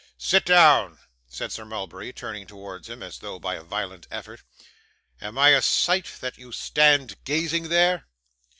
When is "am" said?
5.21-5.37